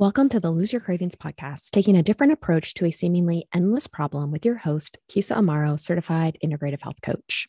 Welcome 0.00 0.30
to 0.30 0.40
the 0.40 0.50
Lose 0.50 0.72
Your 0.72 0.80
Cravings 0.80 1.14
podcast, 1.14 1.72
taking 1.72 1.94
a 1.94 2.02
different 2.02 2.32
approach 2.32 2.72
to 2.72 2.86
a 2.86 2.90
seemingly 2.90 3.46
endless 3.54 3.86
problem 3.86 4.30
with 4.30 4.46
your 4.46 4.56
host, 4.56 4.96
Kisa 5.08 5.34
Amaro, 5.34 5.78
certified 5.78 6.38
integrative 6.42 6.80
health 6.80 7.02
coach. 7.02 7.46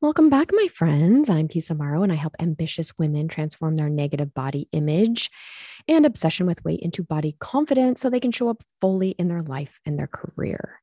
Welcome 0.00 0.30
back, 0.30 0.50
my 0.52 0.68
friends. 0.68 1.28
I'm 1.28 1.48
Kisa 1.48 1.74
Amaro, 1.74 2.04
and 2.04 2.12
I 2.12 2.14
help 2.14 2.36
ambitious 2.38 2.96
women 2.98 3.26
transform 3.26 3.76
their 3.76 3.88
negative 3.88 4.32
body 4.32 4.68
image 4.70 5.28
and 5.88 6.06
obsession 6.06 6.46
with 6.46 6.64
weight 6.64 6.78
into 6.82 7.02
body 7.02 7.34
confidence 7.40 8.00
so 8.00 8.10
they 8.10 8.20
can 8.20 8.30
show 8.30 8.48
up 8.48 8.62
fully 8.80 9.10
in 9.10 9.26
their 9.26 9.42
life 9.42 9.80
and 9.84 9.98
their 9.98 10.06
career. 10.06 10.80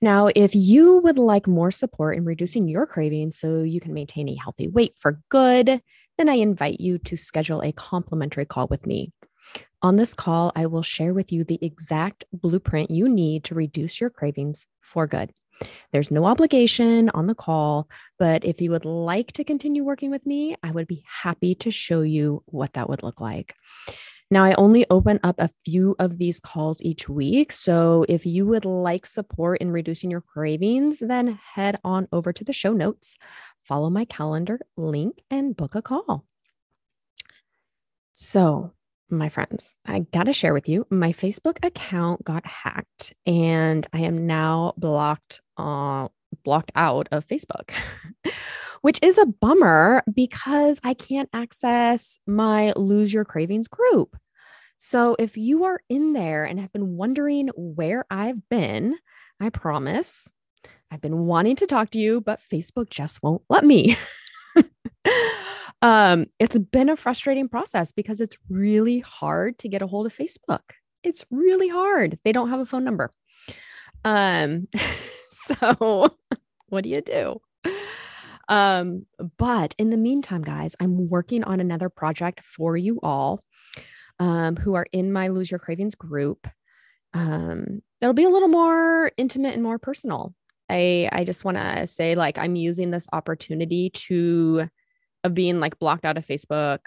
Now, 0.00 0.30
if 0.34 0.54
you 0.54 1.00
would 1.00 1.18
like 1.18 1.46
more 1.46 1.70
support 1.70 2.16
in 2.16 2.24
reducing 2.24 2.68
your 2.68 2.86
cravings 2.86 3.38
so 3.38 3.64
you 3.64 3.80
can 3.80 3.92
maintain 3.92 4.30
a 4.30 4.34
healthy 4.34 4.66
weight 4.66 4.96
for 4.96 5.20
good, 5.28 5.82
then 6.16 6.28
I 6.30 6.36
invite 6.36 6.80
you 6.80 6.96
to 7.00 7.18
schedule 7.18 7.60
a 7.60 7.72
complimentary 7.72 8.46
call 8.46 8.66
with 8.66 8.86
me. 8.86 9.12
On 9.82 9.96
this 9.96 10.14
call, 10.14 10.52
I 10.54 10.66
will 10.66 10.82
share 10.82 11.14
with 11.14 11.32
you 11.32 11.44
the 11.44 11.58
exact 11.62 12.24
blueprint 12.32 12.90
you 12.90 13.08
need 13.08 13.44
to 13.44 13.54
reduce 13.54 14.00
your 14.00 14.10
cravings 14.10 14.66
for 14.80 15.06
good. 15.06 15.32
There's 15.92 16.10
no 16.10 16.24
obligation 16.24 17.10
on 17.10 17.26
the 17.26 17.34
call, 17.34 17.88
but 18.18 18.44
if 18.44 18.60
you 18.60 18.70
would 18.70 18.84
like 18.84 19.32
to 19.32 19.44
continue 19.44 19.84
working 19.84 20.10
with 20.10 20.26
me, 20.26 20.56
I 20.62 20.70
would 20.70 20.86
be 20.86 21.04
happy 21.06 21.54
to 21.56 21.70
show 21.70 22.02
you 22.02 22.42
what 22.46 22.74
that 22.74 22.88
would 22.88 23.02
look 23.02 23.20
like. 23.20 23.54
Now, 24.32 24.44
I 24.44 24.54
only 24.54 24.86
open 24.90 25.18
up 25.24 25.40
a 25.40 25.50
few 25.64 25.96
of 25.98 26.18
these 26.18 26.38
calls 26.38 26.80
each 26.82 27.08
week. 27.08 27.50
So 27.50 28.06
if 28.08 28.24
you 28.24 28.46
would 28.46 28.64
like 28.64 29.04
support 29.04 29.60
in 29.60 29.72
reducing 29.72 30.08
your 30.10 30.20
cravings, 30.20 31.00
then 31.00 31.40
head 31.54 31.80
on 31.82 32.06
over 32.12 32.32
to 32.32 32.44
the 32.44 32.52
show 32.52 32.72
notes, 32.72 33.16
follow 33.64 33.90
my 33.90 34.04
calendar 34.04 34.60
link, 34.76 35.20
and 35.30 35.56
book 35.56 35.74
a 35.74 35.82
call. 35.82 36.26
So, 38.12 38.72
my 39.10 39.28
friends, 39.28 39.76
I 39.86 40.00
got 40.12 40.24
to 40.24 40.32
share 40.32 40.52
with 40.52 40.68
you 40.68 40.86
my 40.90 41.12
Facebook 41.12 41.64
account 41.64 42.24
got 42.24 42.46
hacked 42.46 43.14
and 43.26 43.86
I 43.92 44.00
am 44.00 44.26
now 44.26 44.74
blocked 44.76 45.40
uh, 45.56 46.08
blocked 46.44 46.72
out 46.74 47.08
of 47.10 47.26
Facebook. 47.26 47.70
Which 48.82 48.98
is 49.02 49.18
a 49.18 49.26
bummer 49.26 50.02
because 50.12 50.80
I 50.82 50.94
can't 50.94 51.28
access 51.34 52.18
my 52.26 52.72
Lose 52.76 53.12
Your 53.12 53.26
Cravings 53.26 53.68
group. 53.68 54.16
So 54.78 55.16
if 55.18 55.36
you 55.36 55.64
are 55.64 55.80
in 55.90 56.14
there 56.14 56.44
and 56.44 56.58
have 56.58 56.72
been 56.72 56.96
wondering 56.96 57.50
where 57.54 58.06
I've 58.10 58.48
been, 58.48 58.96
I 59.38 59.50
promise 59.50 60.32
I've 60.90 61.02
been 61.02 61.26
wanting 61.26 61.56
to 61.56 61.66
talk 61.66 61.90
to 61.90 61.98
you, 61.98 62.22
but 62.22 62.40
Facebook 62.50 62.88
just 62.88 63.22
won't 63.22 63.42
let 63.50 63.64
me. 63.64 63.98
um, 65.82 66.26
it's 66.38 66.58
been 66.58 66.88
a 66.88 66.96
frustrating 66.96 67.48
process 67.48 67.92
because 67.92 68.20
it's 68.20 68.36
really 68.48 69.00
hard 69.00 69.58
to 69.58 69.68
get 69.68 69.82
a 69.82 69.86
hold 69.86 70.06
of 70.06 70.14
Facebook. 70.16 70.60
It's 71.02 71.24
really 71.30 71.68
hard. 71.68 72.18
They 72.24 72.32
don't 72.32 72.50
have 72.50 72.60
a 72.60 72.66
phone 72.66 72.84
number. 72.84 73.10
Um, 74.04 74.68
so 75.28 76.08
what 76.68 76.84
do 76.84 76.90
you 76.90 77.00
do? 77.00 77.40
Um, 78.48 79.06
but 79.38 79.74
in 79.78 79.90
the 79.90 79.96
meantime, 79.96 80.42
guys, 80.42 80.74
I'm 80.80 81.08
working 81.08 81.44
on 81.44 81.60
another 81.60 81.88
project 81.88 82.42
for 82.42 82.76
you 82.76 82.98
all 83.02 83.44
um, 84.18 84.56
who 84.56 84.74
are 84.74 84.86
in 84.92 85.12
my 85.12 85.28
Lose 85.28 85.50
Your 85.50 85.60
Cravings 85.60 85.94
group. 85.94 86.48
Um, 87.14 87.80
it'll 88.00 88.12
be 88.12 88.24
a 88.24 88.28
little 88.28 88.48
more 88.48 89.12
intimate 89.16 89.54
and 89.54 89.62
more 89.62 89.78
personal. 89.78 90.34
I 90.68 91.08
I 91.12 91.24
just 91.24 91.44
want 91.44 91.56
to 91.56 91.86
say 91.86 92.14
like 92.14 92.38
I'm 92.38 92.56
using 92.56 92.90
this 92.90 93.06
opportunity 93.12 93.90
to 93.90 94.68
of 95.24 95.34
being 95.34 95.60
like 95.60 95.78
blocked 95.78 96.04
out 96.04 96.16
of 96.18 96.26
Facebook 96.26 96.78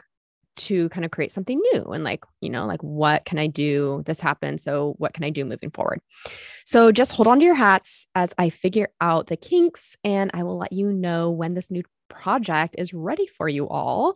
to 0.55 0.89
kind 0.89 1.03
of 1.03 1.11
create 1.11 1.31
something 1.31 1.59
new 1.73 1.83
and 1.85 2.03
like, 2.03 2.23
you 2.41 2.49
know, 2.49 2.65
like 2.65 2.83
what 2.83 3.25
can 3.25 3.39
I 3.39 3.47
do? 3.47 4.03
This 4.05 4.19
happened. 4.19 4.61
So 4.61 4.93
what 4.97 5.13
can 5.13 5.23
I 5.23 5.29
do 5.29 5.45
moving 5.45 5.71
forward? 5.71 5.99
So 6.65 6.91
just 6.91 7.11
hold 7.11 7.27
on 7.27 7.39
to 7.39 7.45
your 7.45 7.55
hats 7.55 8.07
as 8.13 8.33
I 8.37 8.49
figure 8.49 8.89
out 9.01 9.27
the 9.27 9.37
kinks 9.37 9.95
and 10.03 10.31
I 10.33 10.43
will 10.43 10.57
let 10.57 10.71
you 10.71 10.91
know 10.91 11.31
when 11.31 11.53
this 11.53 11.71
new 11.71 11.83
project 12.07 12.75
is 12.77 12.93
ready 12.93 13.25
for 13.25 13.49
you 13.49 13.67
all. 13.67 14.15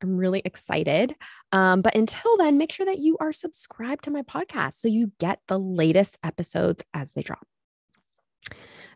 I'm 0.00 0.16
really 0.16 0.42
excited. 0.44 1.14
Um, 1.52 1.80
but 1.80 1.94
until 1.94 2.36
then, 2.36 2.58
make 2.58 2.72
sure 2.72 2.86
that 2.86 2.98
you 2.98 3.16
are 3.20 3.32
subscribed 3.32 4.04
to 4.04 4.10
my 4.10 4.22
podcast 4.22 4.74
so 4.74 4.88
you 4.88 5.12
get 5.18 5.40
the 5.46 5.58
latest 5.58 6.18
episodes 6.24 6.82
as 6.92 7.12
they 7.12 7.22
drop. 7.22 7.46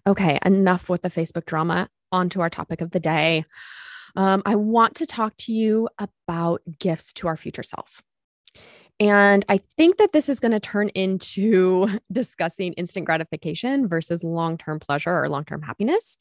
Okay, 0.07 0.39
enough 0.45 0.89
with 0.89 1.03
the 1.03 1.11
Facebook 1.11 1.47
drama. 1.47 1.89
On 2.13 2.29
to 2.31 2.41
our 2.41 2.49
topic 2.49 2.81
of 2.81 2.93
the 2.93 3.01
day 3.01 3.45
um, 4.17 4.43
I 4.47 4.57
want 4.57 4.97
to 4.97 5.07
talk 5.07 5.37
to 5.39 5.53
you 5.53 5.89
about 5.99 6.63
gifts 6.79 7.13
to 7.15 7.29
our 7.29 7.37
future 7.37 7.63
self. 7.63 8.03
And 8.99 9.45
I 9.49 9.59
think 9.59 9.99
that 9.99 10.13
this 10.13 10.31
is 10.31 10.41
going 10.41 10.53
to 10.53 10.61
turn 10.61 10.89
into 10.91 11.87
discussing 12.13 12.73
instant 12.75 13.05
gratification 13.07 13.89
versus 13.89 14.25
long 14.25 14.57
term 14.57 14.81
pleasure 14.81 15.15
or 15.15 15.29
long 15.29 15.45
term 15.45 15.63
happiness. 15.63 16.19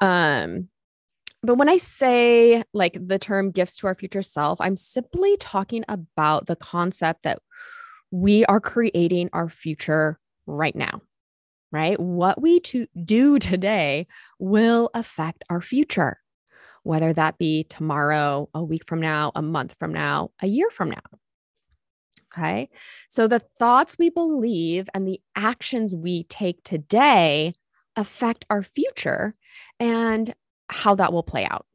Um, 0.00 0.68
but 1.42 1.56
when 1.56 1.68
I 1.68 1.76
say 1.76 2.62
like 2.72 2.98
the 3.06 3.18
term 3.18 3.50
gifts 3.50 3.76
to 3.76 3.86
our 3.86 3.94
future 3.94 4.22
self, 4.22 4.60
I'm 4.60 4.76
simply 4.76 5.36
talking 5.36 5.84
about 5.88 6.46
the 6.46 6.56
concept 6.56 7.22
that 7.24 7.38
we 8.10 8.44
are 8.46 8.60
creating 8.60 9.30
our 9.32 9.48
future 9.48 10.18
right 10.46 10.74
now, 10.74 11.00
right? 11.70 11.98
What 12.00 12.40
we 12.40 12.60
to 12.60 12.86
do 13.04 13.38
today 13.38 14.06
will 14.38 14.90
affect 14.94 15.44
our 15.48 15.60
future 15.60 16.18
whether 16.82 17.12
that 17.12 17.38
be 17.38 17.64
tomorrow, 17.64 18.48
a 18.54 18.62
week 18.62 18.86
from 18.86 19.00
now, 19.00 19.32
a 19.34 19.42
month 19.42 19.76
from 19.78 19.92
now, 19.92 20.30
a 20.40 20.46
year 20.46 20.70
from 20.70 20.90
now. 20.90 21.18
Okay. 22.32 22.70
So 23.08 23.26
the 23.26 23.40
thoughts 23.40 23.98
we 23.98 24.08
believe 24.08 24.88
and 24.94 25.06
the 25.06 25.20
actions 25.34 25.94
we 25.94 26.24
take 26.24 26.62
today 26.62 27.54
affect 27.96 28.46
our 28.48 28.62
future 28.62 29.34
and 29.80 30.32
how 30.68 30.94
that 30.94 31.12
will 31.12 31.24
play 31.24 31.44
out. 31.44 31.66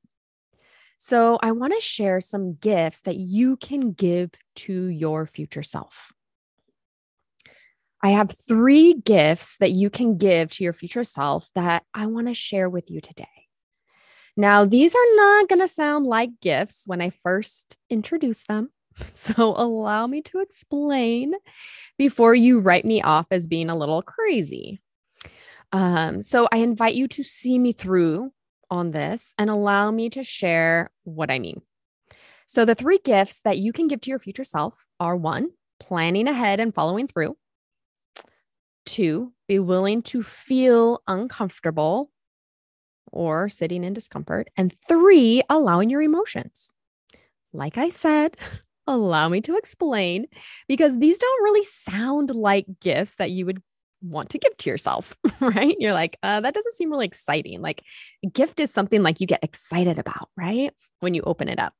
So 0.98 1.38
I 1.42 1.52
want 1.52 1.74
to 1.74 1.82
share 1.82 2.22
some 2.22 2.56
gifts 2.56 3.02
that 3.02 3.18
you 3.18 3.58
can 3.58 3.92
give 3.92 4.32
to 4.56 4.88
your 4.88 5.26
future 5.26 5.64
self. 5.64 6.14
I 8.02 8.10
have 8.12 8.32
three 8.32 8.94
gifts 8.94 9.58
that 9.58 9.72
you 9.72 9.90
can 9.90 10.18
give 10.18 10.52
to 10.52 10.64
your 10.64 10.74
future 10.74 11.04
self 11.04 11.50
that 11.56 11.84
I 11.94 12.06
want 12.06 12.28
to 12.28 12.34
share 12.34 12.70
with 12.70 12.90
you 12.90 13.02
today. 13.02 13.45
Now, 14.38 14.66
these 14.66 14.94
are 14.96 15.16
not 15.16 15.48
going 15.48 15.62
to 15.62 15.68
sound 15.68 16.06
like 16.06 16.42
gifts 16.42 16.84
when 16.86 17.02
I 17.02 17.10
first 17.10 17.78
introduce 17.90 18.44
them. 18.44 18.70
So, 19.12 19.54
allow 19.58 20.08
me 20.08 20.22
to 20.22 20.40
explain 20.40 21.34
before 21.98 22.34
you 22.34 22.62
write 22.62 22.86
me 22.86 23.02
off 23.02 23.26
as 23.30 23.46
being 23.46 23.70
a 23.70 23.76
little 23.76 24.02
crazy. 24.02 24.80
Um, 25.74 26.24
so, 26.24 26.48
I 26.50 26.60
invite 26.60 26.96
you 26.96 27.10
to 27.10 27.24
see 27.24 27.60
me 27.60 27.74
through 27.74 28.32
on 28.72 28.92
this 28.92 29.34
and 29.38 29.50
allow 29.50 29.92
me 29.92 30.10
to 30.12 30.24
share 30.24 30.92
what 31.04 31.30
I 31.30 31.40
mean. 31.40 31.62
So, 32.48 32.64
the 32.64 32.74
three 32.74 33.00
gifts 33.04 33.42
that 33.42 33.58
you 33.58 33.74
can 33.74 33.90
give 33.90 34.00
to 34.02 34.10
your 34.10 34.20
future 34.20 34.46
self 34.46 34.88
are 34.98 35.18
one, 35.18 35.50
planning 35.82 36.30
ahead 36.30 36.62
and 36.62 36.74
following 36.74 37.08
through. 37.08 37.36
Two, 38.86 39.34
be 39.50 39.60
willing 39.60 40.04
to 40.04 40.24
feel 40.24 41.02
uncomfortable 41.06 42.12
or 43.12 43.50
sitting 43.50 43.84
in 43.84 43.94
discomfort. 43.94 44.50
And 44.58 44.74
three, 44.88 45.42
allowing 45.50 45.90
your 45.90 46.02
emotions. 46.02 46.74
Like 47.54 47.78
I 47.78 47.90
said, 47.90 48.38
allow 48.88 49.30
me 49.30 49.42
to 49.42 49.58
explain 49.58 50.28
because 50.68 50.98
these 50.98 51.20
don't 51.20 51.44
really 51.44 51.64
sound 51.64 52.30
like 52.30 52.66
gifts 52.82 53.16
that 53.16 53.32
you 53.32 53.46
would 53.46 53.62
want 54.02 54.30
to 54.30 54.38
give 54.38 54.56
to 54.58 54.70
yourself, 54.70 55.16
right? 55.40 55.76
You're 55.80 55.94
like, 55.94 56.18
uh, 56.22 56.42
that 56.42 56.54
doesn't 56.54 56.76
seem 56.76 56.92
really 56.92 57.08
exciting. 57.08 57.62
Like, 57.62 57.82
a 58.24 58.30
gift 58.30 58.60
is 58.60 58.72
something 58.72 59.02
like 59.02 59.20
you 59.20 59.28
get 59.28 59.44
excited 59.44 59.98
about, 59.98 60.30
right? 60.38 60.72
When 61.00 61.14
you 61.14 61.22
open 61.24 61.50
it 61.50 61.60
up. 61.60 61.74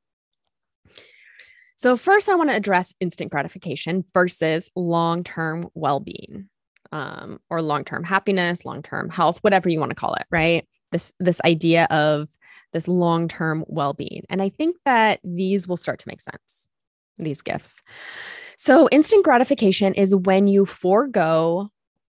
So, 1.78 1.98
first, 1.98 2.30
I 2.30 2.36
want 2.36 2.50
to 2.50 2.56
address 2.56 2.94
instant 3.00 3.32
gratification 3.32 4.06
versus 4.14 4.70
long 4.76 5.24
term 5.24 5.70
well 5.74 6.00
being 6.00 6.50
um, 6.92 7.40
or 7.50 7.62
long 7.62 7.84
term 7.84 8.04
happiness, 8.04 8.66
long 8.66 8.82
term 8.82 9.10
health, 9.10 9.40
whatever 9.42 9.70
you 9.70 9.80
want 9.80 9.90
to 9.90 9.96
call 9.96 10.14
it, 10.16 10.26
right? 10.32 10.66
This 10.92 11.14
this 11.20 11.42
idea 11.46 11.86
of 11.86 12.30
this 12.74 12.88
long-term 12.88 13.64
well-being. 13.68 14.24
And 14.30 14.42
i 14.42 14.50
think 14.50 14.76
that 14.86 15.20
these 15.24 15.68
will 15.68 15.78
start 15.78 16.00
to 16.00 16.08
make 16.08 16.22
sense 16.22 16.70
these 17.18 17.42
gifts. 17.42 17.82
So 18.58 18.90
instant 18.92 19.24
gratification 19.24 19.94
is 19.94 20.14
when 20.14 20.48
you 20.48 20.66
forego 20.66 21.70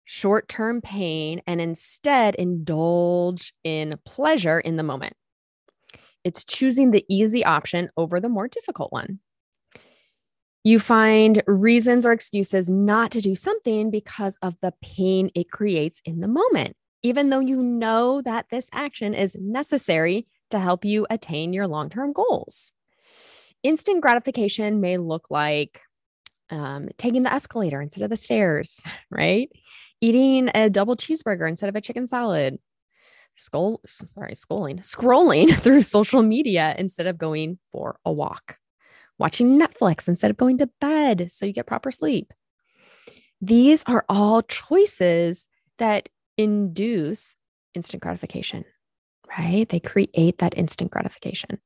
short-term 0.04 0.80
pain 0.80 1.42
and 1.46 1.60
instead 1.60 2.34
indulge 2.36 3.52
in 3.64 3.98
pleasure 4.04 4.60
in 4.60 4.76
the 4.76 4.82
moment. 4.82 5.14
It's 6.24 6.44
choosing 6.44 6.90
the 6.90 7.04
easy 7.08 7.44
option 7.44 7.90
over 7.96 8.20
the 8.20 8.28
more 8.28 8.48
difficult 8.48 8.92
one. 8.92 9.20
You 10.64 10.78
find 10.78 11.42
reasons 11.46 12.04
or 12.04 12.12
excuses 12.12 12.70
not 12.70 13.12
to 13.12 13.20
do 13.20 13.34
something 13.34 13.90
because 13.90 14.36
of 14.42 14.56
the 14.62 14.72
pain 14.82 15.30
it 15.34 15.50
creates 15.50 16.00
in 16.04 16.20
the 16.20 16.28
moment 16.28 16.76
even 17.06 17.30
though 17.30 17.40
you 17.40 17.62
know 17.62 18.20
that 18.20 18.46
this 18.50 18.68
action 18.72 19.14
is 19.14 19.36
necessary 19.38 20.26
to 20.50 20.58
help 20.58 20.84
you 20.84 21.06
attain 21.08 21.52
your 21.52 21.68
long 21.68 21.88
term 21.88 22.12
goals. 22.12 22.72
Instant 23.62 24.00
gratification 24.00 24.80
may 24.80 24.98
look 24.98 25.30
like 25.30 25.80
um, 26.50 26.88
taking 26.98 27.22
the 27.22 27.32
escalator 27.32 27.80
instead 27.80 28.02
of 28.02 28.10
the 28.10 28.16
stairs, 28.16 28.82
right? 29.10 29.48
Eating 30.00 30.50
a 30.52 30.68
double 30.68 30.96
cheeseburger 30.96 31.48
instead 31.48 31.68
of 31.68 31.76
a 31.76 31.80
chicken 31.80 32.08
salad, 32.08 32.58
Skull, 33.36 33.80
sorry, 33.86 34.32
scrolling, 34.32 34.80
scrolling 34.80 35.54
through 35.62 35.82
social 35.82 36.22
media 36.22 36.74
instead 36.76 37.06
of 37.06 37.18
going 37.18 37.58
for 37.70 38.00
a 38.04 38.12
walk, 38.12 38.58
watching 39.16 39.60
Netflix 39.60 40.08
instead 40.08 40.30
of 40.32 40.36
going 40.36 40.58
to 40.58 40.70
bed 40.80 41.30
so 41.30 41.46
you 41.46 41.52
get 41.52 41.66
proper 41.66 41.92
sleep. 41.92 42.32
These 43.40 43.84
are 43.86 44.04
all 44.08 44.42
choices 44.42 45.46
that 45.78 46.08
induce 46.36 47.34
instant 47.74 48.02
gratification, 48.02 48.64
right? 49.38 49.68
They 49.68 49.80
create 49.80 50.38
that 50.38 50.56
instant 50.56 50.90
gratification. 50.90 51.60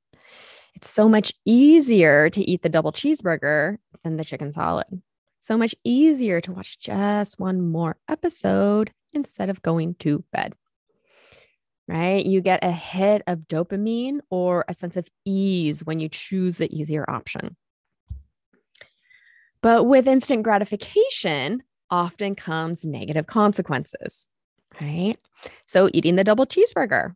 It's 0.74 0.88
so 0.88 1.08
much 1.08 1.32
easier 1.44 2.30
to 2.30 2.40
eat 2.40 2.62
the 2.62 2.68
double 2.68 2.92
cheeseburger 2.92 3.78
than 4.04 4.16
the 4.16 4.24
chicken 4.24 4.52
salad. 4.52 5.02
So 5.40 5.56
much 5.56 5.74
easier 5.84 6.40
to 6.42 6.52
watch 6.52 6.78
just 6.78 7.40
one 7.40 7.60
more 7.60 7.96
episode 8.08 8.92
instead 9.12 9.50
of 9.50 9.62
going 9.62 9.94
to 9.96 10.24
bed 10.32 10.54
right? 11.90 12.24
You 12.24 12.40
get 12.40 12.62
a 12.62 12.70
hit 12.70 13.22
of 13.26 13.40
dopamine 13.40 14.20
or 14.30 14.64
a 14.68 14.74
sense 14.74 14.96
of 14.96 15.08
ease 15.24 15.84
when 15.84 15.98
you 15.98 16.08
choose 16.08 16.56
the 16.56 16.72
easier 16.72 17.04
option. 17.10 17.56
But 19.60 19.84
with 19.84 20.06
instant 20.06 20.44
gratification, 20.44 21.64
often 21.90 22.36
comes 22.36 22.86
negative 22.86 23.26
consequences, 23.26 24.28
right? 24.80 25.16
So, 25.66 25.88
eating 25.92 26.16
the 26.16 26.24
double 26.24 26.46
cheeseburger. 26.46 27.14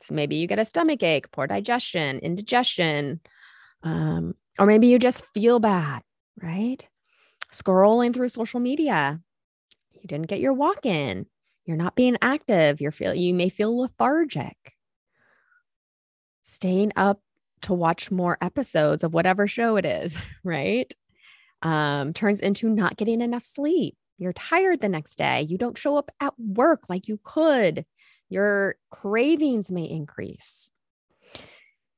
So 0.00 0.14
maybe 0.14 0.36
you 0.36 0.46
get 0.46 0.58
a 0.58 0.64
stomach 0.64 1.02
ache, 1.02 1.30
poor 1.32 1.46
digestion, 1.46 2.18
indigestion, 2.18 3.20
um, 3.82 4.34
or 4.58 4.66
maybe 4.66 4.88
you 4.88 4.98
just 4.98 5.24
feel 5.32 5.58
bad, 5.58 6.02
right? 6.42 6.86
Scrolling 7.52 8.12
through 8.14 8.28
social 8.28 8.60
media, 8.60 9.20
you 9.92 10.06
didn't 10.06 10.28
get 10.28 10.40
your 10.40 10.52
walk 10.52 10.84
in, 10.84 11.26
you're 11.66 11.76
not 11.76 11.96
being 11.96 12.16
active. 12.22 12.80
You're 12.80 12.92
feel 12.92 13.14
you 13.14 13.34
may 13.34 13.48
feel 13.48 13.76
lethargic. 13.76 14.56
Staying 16.44 16.92
up 16.94 17.20
to 17.62 17.74
watch 17.74 18.10
more 18.10 18.38
episodes 18.40 19.02
of 19.02 19.12
whatever 19.12 19.48
show 19.48 19.76
it 19.76 19.84
is, 19.84 20.16
right? 20.44 20.92
Um, 21.62 22.12
turns 22.12 22.40
into 22.40 22.68
not 22.68 22.96
getting 22.96 23.20
enough 23.20 23.44
sleep. 23.44 23.96
You're 24.18 24.32
tired 24.32 24.80
the 24.80 24.88
next 24.88 25.16
day. 25.16 25.42
You 25.42 25.58
don't 25.58 25.78
show 25.78 25.96
up 25.96 26.10
at 26.20 26.34
work 26.38 26.84
like 26.88 27.08
you 27.08 27.20
could. 27.22 27.84
Your 28.28 28.76
cravings 28.90 29.70
may 29.70 29.84
increase. 29.84 30.70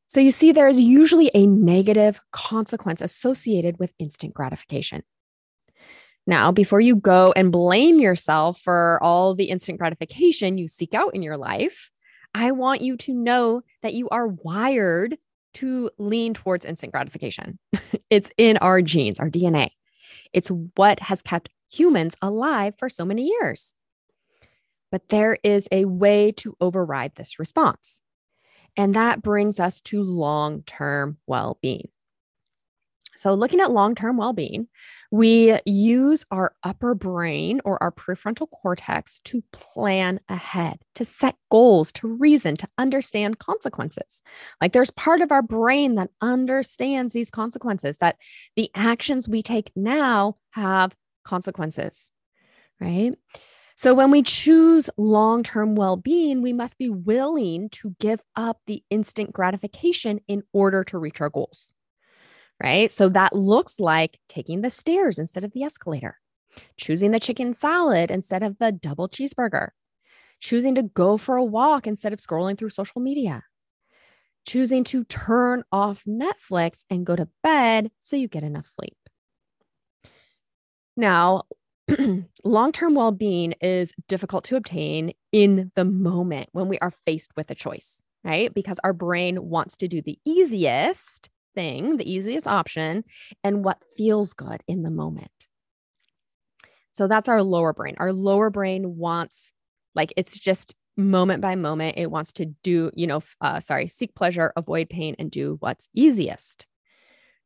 So, 0.07 0.21
you 0.21 0.31
see, 0.31 0.53
there 0.53 0.69
is 0.69 0.81
usually 0.81 1.31
a 1.35 1.47
negative 1.47 2.21
consequence 2.33 3.03
associated 3.03 3.79
with 3.79 3.93
instant 3.99 4.33
gratification. 4.33 5.03
Now, 6.27 6.51
before 6.51 6.81
you 6.81 6.97
go 6.97 7.33
and 7.37 7.53
blame 7.53 8.01
yourself 8.01 8.61
for 8.61 8.99
all 9.03 9.35
the 9.35 9.45
instant 9.45 9.79
gratification 9.79 10.59
you 10.59 10.69
seek 10.69 10.95
out 10.95 11.15
in 11.15 11.23
your 11.23 11.37
life, 11.37 11.91
I 12.35 12.53
want 12.53 12.83
you 12.83 12.97
to 12.99 13.15
know 13.15 13.63
that 13.83 13.95
you 13.95 14.09
are 14.11 14.29
wired 14.29 15.17
to 15.55 15.91
lean 15.99 16.35
towards 16.35 16.65
instant 16.65 16.93
gratification. 16.93 17.59
it's 18.11 18.31
in 18.37 18.59
our 18.59 18.83
genes, 18.83 19.21
our 19.21 19.31
DNA. 19.31 19.71
It's 20.33 20.49
what 20.49 21.01
has 21.01 21.23
kept 21.23 21.49
humans 21.69 22.17
alive 22.23 22.75
for 22.79 22.89
so 22.89 23.05
many 23.05 23.27
years. 23.27 23.75
But 24.91 25.09
there 25.09 25.39
is 25.43 25.69
a 25.71 25.85
way 25.85 26.33
to 26.39 26.57
override 26.61 27.13
this 27.15 27.39
response. 27.39 28.03
And 28.77 28.95
that 28.95 29.23
brings 29.23 29.61
us 29.61 29.81
to 29.83 30.03
long 30.03 30.63
term 30.63 31.19
well 31.27 31.59
being. 31.61 31.89
So, 33.19 33.35
looking 33.35 33.59
at 33.59 33.73
long 33.73 33.97
term 33.97 34.17
well 34.17 34.33
being, 34.33 34.69
we 35.11 35.59
use 35.67 36.25
our 36.31 36.55
upper 36.63 36.95
brain 36.95 37.61
or 37.65 37.83
our 37.83 37.91
prefrontal 37.91 38.49
cortex 38.49 39.19
to 39.25 39.43
plan 39.53 40.21
ahead, 40.29 40.79
to 40.95 41.05
set 41.05 41.35
goals, 41.51 41.91
to 41.93 42.07
reason, 42.07 42.57
to 42.59 42.69
understand 42.79 43.41
consequences. 43.41 44.23
Like 44.61 44.73
there's 44.73 44.93
part 44.93 45.21
of 45.21 45.33
our 45.33 45.43
brain 45.43 45.97
that 45.97 46.11
understands 46.21 47.13
these 47.13 47.29
consequences, 47.29 47.99
that 47.99 48.19
the 48.55 48.71
actions 48.77 49.29
we 49.29 49.43
take 49.43 49.73
now 49.75 50.37
have 50.53 50.95
consequences, 51.29 52.11
right? 52.81 53.13
So, 53.77 53.95
when 53.95 54.11
we 54.11 54.25
choose 54.25 54.91
long 54.97 55.45
term 55.45 55.77
well 55.77 55.97
being, 55.97 56.43
we 56.43 56.53
must 56.53 56.79
be 56.79 56.89
willing 56.91 57.69
to 57.71 57.95
give 58.01 58.21
up 58.35 58.59
the 58.67 58.83
instant 58.91 59.33
gratification 59.33 60.21
in 60.27 60.43
order 60.53 60.83
to 60.85 60.99
reach 60.99 61.21
our 61.21 61.31
goals 61.31 61.75
right? 62.63 62.91
So 62.91 63.09
that 63.11 63.35
looks 63.35 63.79
like 63.79 64.19
taking 64.29 64.63
the 64.63 64.71
stairs 64.71 65.19
instead 65.19 65.45
of 65.45 65.53
the 65.53 65.63
escalator, 65.63 66.19
choosing 66.77 67.11
the 67.11 67.21
chicken 67.21 67.55
salad 67.55 68.11
instead 68.11 68.43
of 68.43 68.59
the 68.59 68.73
double 68.73 69.09
cheeseburger, 69.09 69.69
choosing 70.41 70.75
to 70.75 70.83
go 70.83 71.17
for 71.17 71.37
a 71.37 71.45
walk 71.45 71.87
instead 71.87 72.13
of 72.13 72.19
scrolling 72.19 72.59
through 72.59 72.71
social 72.71 73.01
media, 73.01 73.45
choosing 74.47 74.85
to 74.85 75.05
turn 75.05 75.63
off 75.71 76.05
Netflix 76.05 76.85
and 76.91 77.07
go 77.07 77.15
to 77.15 77.29
bed 77.43 77.91
so 77.99 78.17
you 78.17 78.29
get 78.29 78.43
enough 78.43 78.67
sleep. 78.67 78.97
Now, 80.99 81.43
long 82.45 82.73
term 82.73 82.97
well 82.97 83.13
being 83.13 83.55
is 83.61 83.95
difficult 84.09 84.43
to 84.47 84.57
obtain 84.57 85.13
in 85.31 85.71
the 85.77 85.85
moment 85.85 86.49
when 86.51 86.67
we 86.69 86.77
are 86.81 86.91
faced 86.91 87.31
with 87.37 87.53
a 87.53 87.55
choice, 87.55 88.03
right? 88.25 88.53
Because 88.53 88.81
our 88.83 88.93
brain 88.93 89.49
wants 89.49 89.77
to 89.77 89.87
do 89.87 90.03
the 90.03 90.19
easiest 90.25 91.31
thing, 91.55 91.99
the 91.99 92.13
easiest 92.13 92.49
option, 92.49 93.05
and 93.45 93.65
what 93.65 93.79
feels 93.97 94.33
good 94.33 94.61
in 94.67 94.83
the 94.83 94.91
moment. 94.91 95.31
So 96.91 97.07
that's 97.07 97.29
our 97.29 97.45
lower 97.45 97.73
brain. 97.73 97.95
Our 97.99 98.13
lower 98.13 98.51
brain 98.51 98.97
wants, 98.97 99.53
like, 99.95 100.13
it's 100.17 100.37
just 100.37 100.75
moment 100.97 101.41
by 101.41 101.55
moment. 101.55 101.97
It 101.97 102.11
wants 102.11 102.33
to 102.35 102.47
do, 102.65 102.91
you 102.97 103.07
know, 103.07 103.21
uh, 103.41 103.61
sorry, 103.61 103.87
seek 103.87 104.17
pleasure, 104.17 104.53
avoid 104.57 104.91
pain, 104.91 105.15
and 105.17 105.31
do 105.31 105.59
what's 105.61 105.89
easiest. 105.95 106.67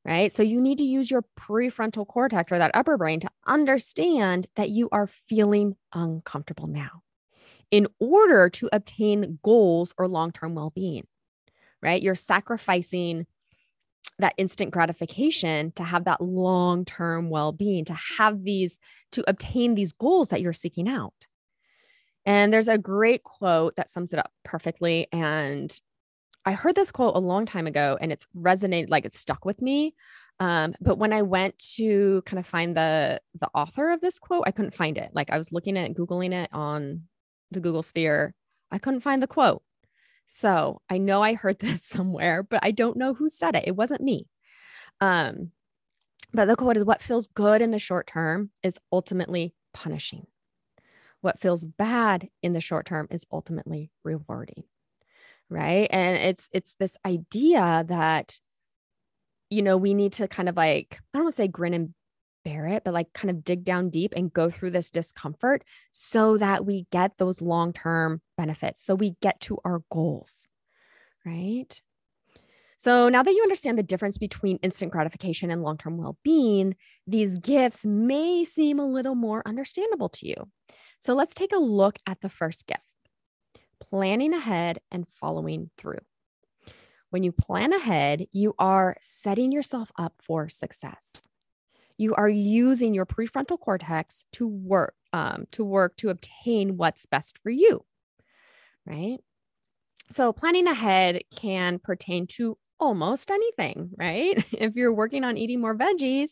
Right. 0.04 0.32
So 0.32 0.42
you 0.42 0.60
need 0.60 0.78
to 0.78 0.84
use 0.84 1.10
your 1.12 1.24
prefrontal 1.38 2.06
cortex 2.06 2.50
or 2.50 2.58
that 2.58 2.72
upper 2.74 2.98
brain 2.98 3.20
to 3.20 3.30
understand 3.46 4.48
that 4.56 4.70
you 4.70 4.88
are 4.90 5.06
feeling 5.06 5.76
uncomfortable 5.94 6.66
now 6.66 7.02
in 7.70 7.86
order 8.00 8.50
to 8.50 8.68
obtain 8.72 9.38
goals 9.44 9.94
or 9.96 10.08
long 10.08 10.32
term 10.32 10.56
well 10.56 10.70
being. 10.70 11.06
Right. 11.80 12.02
You're 12.02 12.16
sacrificing 12.16 13.26
that 14.18 14.34
instant 14.36 14.72
gratification 14.72 15.72
to 15.72 15.84
have 15.84 16.04
that 16.04 16.20
long 16.20 16.84
term 16.84 17.30
well 17.30 17.52
being, 17.52 17.84
to 17.84 17.96
have 18.18 18.42
these, 18.42 18.78
to 19.12 19.24
obtain 19.28 19.74
these 19.74 19.92
goals 19.92 20.30
that 20.30 20.40
you're 20.40 20.52
seeking 20.52 20.88
out. 20.88 21.26
And 22.24 22.52
there's 22.52 22.68
a 22.68 22.78
great 22.78 23.22
quote 23.24 23.76
that 23.76 23.90
sums 23.90 24.12
it 24.12 24.18
up 24.18 24.32
perfectly. 24.44 25.08
And 25.12 25.76
I 26.44 26.52
heard 26.52 26.74
this 26.74 26.90
quote 26.90 27.14
a 27.14 27.20
long 27.20 27.46
time 27.46 27.66
ago 27.66 27.96
and 28.00 28.12
it's 28.12 28.26
resonated, 28.36 28.90
like 28.90 29.04
it 29.04 29.14
stuck 29.14 29.44
with 29.44 29.62
me. 29.62 29.94
Um, 30.40 30.74
but 30.80 30.98
when 30.98 31.12
I 31.12 31.22
went 31.22 31.58
to 31.76 32.22
kind 32.26 32.38
of 32.40 32.46
find 32.46 32.76
the 32.76 33.20
the 33.38 33.48
author 33.54 33.90
of 33.90 34.00
this 34.00 34.18
quote, 34.18 34.44
I 34.46 34.50
couldn't 34.50 34.74
find 34.74 34.98
it. 34.98 35.10
Like 35.14 35.30
I 35.30 35.38
was 35.38 35.52
looking 35.52 35.76
at 35.78 35.94
Googling 35.94 36.32
it 36.32 36.50
on 36.52 37.02
the 37.50 37.60
Google 37.60 37.82
sphere. 37.82 38.34
I 38.70 38.78
couldn't 38.78 39.00
find 39.00 39.22
the 39.22 39.28
quote. 39.28 39.62
So 40.26 40.80
I 40.88 40.98
know 40.98 41.22
I 41.22 41.34
heard 41.34 41.58
this 41.60 41.84
somewhere, 41.84 42.42
but 42.42 42.60
I 42.62 42.70
don't 42.72 42.96
know 42.96 43.14
who 43.14 43.28
said 43.28 43.54
it. 43.54 43.64
It 43.66 43.76
wasn't 43.76 44.02
me. 44.02 44.26
Um, 45.00 45.52
but 46.32 46.46
the 46.46 46.56
quote 46.56 46.76
is 46.76 46.84
what 46.84 47.02
feels 47.02 47.28
good 47.28 47.60
in 47.60 47.70
the 47.70 47.78
short 47.78 48.06
term 48.06 48.50
is 48.62 48.80
ultimately 48.90 49.54
punishing. 49.74 50.26
What 51.20 51.38
feels 51.38 51.64
bad 51.64 52.28
in 52.42 52.52
the 52.52 52.60
short 52.60 52.86
term 52.86 53.06
is 53.10 53.26
ultimately 53.30 53.90
rewarding. 54.02 54.64
Right. 55.52 55.86
And 55.90 56.16
it's 56.16 56.48
it's 56.54 56.74
this 56.76 56.96
idea 57.04 57.84
that, 57.88 58.38
you 59.50 59.60
know, 59.60 59.76
we 59.76 59.92
need 59.92 60.14
to 60.14 60.26
kind 60.26 60.48
of 60.48 60.56
like, 60.56 60.96
I 60.98 61.18
don't 61.18 61.24
want 61.24 61.34
to 61.34 61.36
say 61.36 61.48
grin 61.48 61.74
and 61.74 61.94
bear 62.42 62.66
it, 62.68 62.84
but 62.84 62.94
like 62.94 63.12
kind 63.12 63.30
of 63.30 63.44
dig 63.44 63.62
down 63.62 63.90
deep 63.90 64.14
and 64.16 64.32
go 64.32 64.48
through 64.48 64.70
this 64.70 64.88
discomfort 64.90 65.62
so 65.90 66.38
that 66.38 66.64
we 66.64 66.86
get 66.90 67.18
those 67.18 67.42
long 67.42 67.74
term 67.74 68.22
benefits. 68.38 68.82
So 68.82 68.94
we 68.94 69.14
get 69.20 69.40
to 69.40 69.58
our 69.62 69.82
goals, 69.90 70.48
right? 71.26 71.82
So 72.78 73.10
now 73.10 73.22
that 73.22 73.32
you 73.32 73.42
understand 73.42 73.76
the 73.78 73.82
difference 73.82 74.16
between 74.16 74.56
instant 74.62 74.90
gratification 74.90 75.50
and 75.50 75.62
long 75.62 75.76
term 75.76 75.98
well 75.98 76.16
being, 76.24 76.76
these 77.06 77.38
gifts 77.38 77.84
may 77.84 78.42
seem 78.42 78.78
a 78.78 78.86
little 78.86 79.16
more 79.16 79.42
understandable 79.46 80.08
to 80.08 80.26
you. 80.26 80.48
So 80.98 81.12
let's 81.12 81.34
take 81.34 81.52
a 81.52 81.58
look 81.58 81.98
at 82.06 82.22
the 82.22 82.30
first 82.30 82.66
gift 82.66 82.91
planning 83.82 84.34
ahead 84.34 84.80
and 84.90 85.06
following 85.08 85.70
through. 85.76 85.98
When 87.10 87.22
you 87.22 87.32
plan 87.32 87.72
ahead, 87.72 88.26
you 88.32 88.54
are 88.58 88.96
setting 89.00 89.52
yourself 89.52 89.90
up 89.98 90.14
for 90.20 90.48
success 90.48 91.28
you 91.98 92.14
are 92.14 92.28
using 92.28 92.94
your 92.94 93.06
prefrontal 93.06 93.60
cortex 93.60 94.26
to 94.32 94.48
work 94.48 94.96
um, 95.12 95.46
to 95.52 95.64
work 95.64 95.96
to 95.96 96.10
obtain 96.10 96.76
what's 96.76 97.06
best 97.06 97.38
for 97.42 97.50
you 97.50 97.84
right 98.86 99.18
so 100.10 100.32
planning 100.32 100.66
ahead 100.68 101.22
can 101.36 101.78
pertain 101.78 102.26
to 102.26 102.58
almost 102.80 103.30
anything 103.30 103.90
right 103.98 104.44
if 104.52 104.74
you're 104.76 104.94
working 104.94 105.24
on 105.24 105.38
eating 105.38 105.60
more 105.60 105.76
veggies 105.76 106.30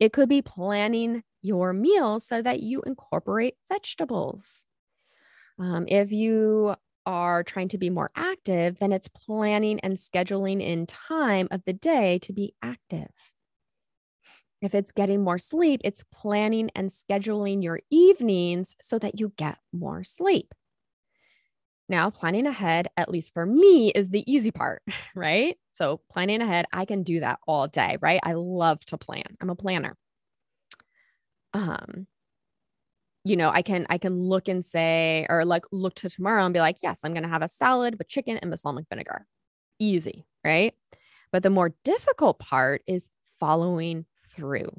It 0.00 0.12
could 0.12 0.28
be 0.28 0.42
planning 0.42 1.24
your 1.42 1.72
meals 1.72 2.26
so 2.26 2.42
that 2.42 2.60
you 2.62 2.82
incorporate 2.82 3.56
vegetables. 3.72 4.66
Um, 5.62 5.84
if 5.86 6.10
you 6.10 6.74
are 7.06 7.44
trying 7.44 7.68
to 7.68 7.78
be 7.78 7.88
more 7.88 8.10
active, 8.16 8.80
then 8.80 8.90
it's 8.90 9.06
planning 9.06 9.78
and 9.80 9.94
scheduling 9.94 10.60
in 10.60 10.86
time 10.86 11.46
of 11.52 11.62
the 11.62 11.72
day 11.72 12.18
to 12.20 12.32
be 12.32 12.52
active. 12.62 13.12
If 14.60 14.74
it's 14.74 14.90
getting 14.90 15.22
more 15.22 15.38
sleep, 15.38 15.80
it's 15.84 16.04
planning 16.12 16.70
and 16.74 16.88
scheduling 16.88 17.62
your 17.62 17.78
evenings 17.90 18.74
so 18.80 18.98
that 18.98 19.20
you 19.20 19.32
get 19.36 19.58
more 19.72 20.02
sleep. 20.02 20.52
Now, 21.88 22.10
planning 22.10 22.46
ahead, 22.48 22.88
at 22.96 23.08
least 23.08 23.32
for 23.32 23.46
me, 23.46 23.90
is 23.90 24.10
the 24.10 24.28
easy 24.32 24.50
part, 24.50 24.82
right? 25.14 25.56
So, 25.72 26.00
planning 26.10 26.40
ahead, 26.40 26.66
I 26.72 26.86
can 26.86 27.04
do 27.04 27.20
that 27.20 27.38
all 27.46 27.68
day, 27.68 27.98
right? 28.00 28.20
I 28.24 28.32
love 28.32 28.84
to 28.86 28.98
plan. 28.98 29.36
I'm 29.40 29.50
a 29.50 29.54
planner. 29.54 29.96
Um, 31.54 32.06
you 33.24 33.36
know, 33.36 33.50
I 33.50 33.62
can 33.62 33.86
I 33.88 33.98
can 33.98 34.20
look 34.20 34.48
and 34.48 34.64
say, 34.64 35.26
or 35.28 35.44
like 35.44 35.64
look 35.70 35.94
to 35.96 36.10
tomorrow 36.10 36.44
and 36.44 36.52
be 36.54 36.60
like, 36.60 36.78
yes, 36.82 37.00
I'm 37.04 37.14
gonna 37.14 37.28
have 37.28 37.42
a 37.42 37.48
salad 37.48 37.98
with 37.98 38.08
chicken 38.08 38.36
and 38.38 38.50
balsamic 38.50 38.86
vinegar. 38.88 39.26
Easy, 39.78 40.26
right? 40.44 40.74
But 41.30 41.42
the 41.42 41.50
more 41.50 41.74
difficult 41.84 42.38
part 42.38 42.82
is 42.86 43.10
following 43.38 44.06
through. 44.34 44.70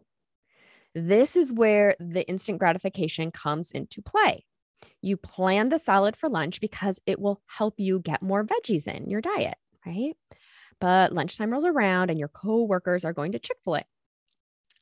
This 0.94 1.36
is 1.36 1.52
where 1.52 1.96
the 2.00 2.28
instant 2.28 2.60
gratification 2.60 3.32
comes 3.32 3.72
into 3.72 4.02
play. 4.02 4.46
You 5.02 5.18
plan 5.18 5.70
the 5.70 5.80
salad 5.80 6.16
for 6.16 6.30
lunch 6.30 6.62
because 6.62 7.00
it 7.06 7.20
will 7.20 7.42
help 7.48 7.76
you 7.78 8.00
get 8.00 8.22
more 8.22 8.46
veggies 8.46 8.88
in 8.88 9.10
your 9.10 9.22
diet, 9.22 9.56
right? 9.86 10.16
But 10.80 11.14
lunchtime 11.14 11.50
rolls 11.50 11.66
around 11.66 12.10
and 12.10 12.20
your 12.20 12.28
coworkers 12.28 13.06
are 13.06 13.14
going 13.14 13.32
to 13.32 13.40
Chick 13.40 13.58
fil 13.64 13.78
A 13.78 13.86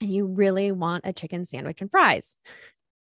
and 0.01 0.12
you 0.12 0.25
really 0.25 0.72
want 0.72 1.06
a 1.06 1.13
chicken 1.13 1.46
sandwich 1.46 1.82
and 1.82 1.89
fries. 1.89 2.36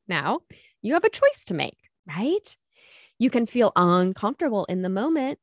Now 0.09 0.41
you 0.83 0.95
have 0.95 1.05
a 1.05 1.11
choice 1.11 1.45
to 1.47 1.55
make, 1.55 1.79
right? 2.07 2.57
You 3.19 3.31
can 3.31 3.47
feel 3.47 3.73
uncomfortable 3.77 4.65
in 4.67 4.83
the 4.83 4.89
moment 4.89 5.39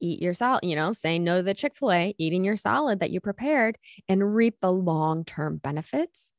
eat 0.00 0.20
your 0.20 0.34
salad, 0.34 0.64
you 0.64 0.76
know, 0.76 0.92
saying 0.92 1.24
no 1.24 1.38
to 1.38 1.42
the 1.42 1.54
Chick 1.54 1.74
fil 1.74 1.92
A, 1.92 2.14
eating 2.18 2.44
your 2.44 2.56
salad 2.56 3.00
that 3.00 3.10
you 3.10 3.20
prepared 3.20 3.78
and 4.08 4.34
reap 4.34 4.60
the 4.60 4.72
long 4.72 5.24
term 5.24 5.58
benefits. 5.58 6.32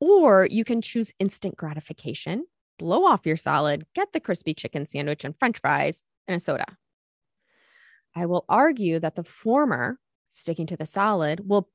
Or 0.00 0.48
you 0.50 0.64
can 0.64 0.82
choose 0.82 1.12
instant 1.18 1.56
gratification, 1.56 2.44
blow 2.78 3.04
off 3.04 3.26
your 3.26 3.36
salad, 3.36 3.86
get 3.94 4.12
the 4.12 4.20
crispy 4.20 4.54
chicken 4.54 4.86
sandwich 4.86 5.24
and 5.24 5.38
french 5.38 5.60
fries 5.60 6.02
and 6.26 6.36
a 6.36 6.40
soda. 6.40 6.66
I 8.14 8.26
will 8.26 8.44
argue 8.48 8.98
that 8.98 9.14
the 9.14 9.24
former, 9.24 9.98
sticking 10.28 10.66
to 10.66 10.76
the 10.76 10.86
salad, 10.86 11.48
will 11.48 11.68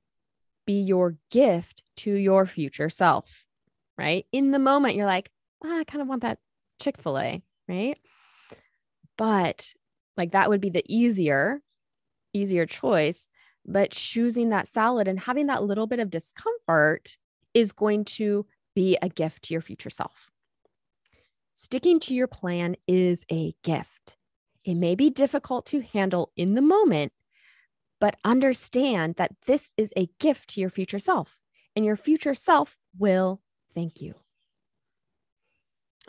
be 0.66 0.82
your 0.82 1.18
gift 1.32 1.84
to 1.98 2.14
your 2.14 2.46
future 2.46 2.90
self, 2.90 3.46
right? 3.98 4.26
In 4.32 4.52
the 4.52 4.60
moment, 4.60 4.96
you're 4.96 5.06
like, 5.06 5.30
oh, 5.64 5.80
I 5.80 5.84
kind 5.84 6.02
of 6.02 6.08
want 6.08 6.22
that 6.22 6.40
Chick 6.82 6.98
fil 7.02 7.18
A, 7.18 7.42
right? 7.68 7.98
But 9.18 9.74
like 10.16 10.32
that 10.32 10.50
would 10.50 10.62
be 10.62 10.70
the 10.70 10.84
easier, 10.88 11.62
easier 12.34 12.66
choice. 12.66 13.30
But 13.66 13.92
choosing 13.92 14.50
that 14.50 14.68
salad 14.68 15.08
and 15.08 15.20
having 15.20 15.48
that 15.48 15.64
little 15.64 15.88
bit 15.88 16.00
of 16.00 16.10
discomfort 16.10 17.18
is 17.54 17.72
going 17.72 18.06
to 18.06 18.46
be 18.76 18.98
a 19.02 19.10
gift 19.10 19.44
to 19.44 19.54
your 19.54 19.62
future 19.62 19.90
self. 19.90 20.32
Sticking 21.54 22.00
to 22.02 22.14
your 22.16 22.28
plan 22.28 22.76
is 22.88 23.26
a 23.32 23.56
gift. 23.64 24.16
It 24.64 24.76
may 24.76 24.96
be 24.96 25.10
difficult 25.10 25.66
to 25.68 25.82
handle 25.82 26.32
in 26.38 26.54
the 26.54 26.62
moment, 26.62 27.12
but 28.00 28.16
understand 28.24 29.16
that 29.16 29.32
this 29.48 29.70
is 29.76 29.92
a 29.98 30.08
gift 30.20 30.52
to 30.52 30.62
your 30.62 30.70
future 30.70 31.00
self, 31.00 31.38
and 31.76 31.84
your 31.84 31.96
future 31.96 32.36
self 32.36 32.78
will 32.98 33.42
thank 33.78 34.02
you. 34.02 34.16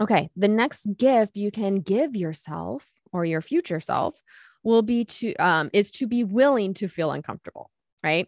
Okay, 0.00 0.30
the 0.36 0.48
next 0.48 0.86
gift 0.96 1.36
you 1.36 1.50
can 1.50 1.80
give 1.80 2.16
yourself 2.16 2.88
or 3.12 3.26
your 3.26 3.42
future 3.42 3.78
self 3.78 4.18
will 4.62 4.80
be 4.80 5.04
to 5.04 5.34
um, 5.34 5.68
is 5.74 5.90
to 5.90 6.06
be 6.06 6.24
willing 6.24 6.72
to 6.74 6.88
feel 6.88 7.10
uncomfortable, 7.10 7.70
right? 8.02 8.26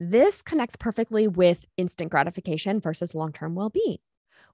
This 0.00 0.40
connects 0.40 0.76
perfectly 0.76 1.28
with 1.28 1.66
instant 1.76 2.10
gratification 2.10 2.80
versus 2.80 3.14
long-term 3.14 3.54
well-being. 3.54 3.98